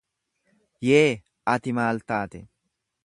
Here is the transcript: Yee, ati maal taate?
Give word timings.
Yee, 0.87 1.03
ati 1.55 1.75
maal 1.81 2.03
taate? 2.09 2.43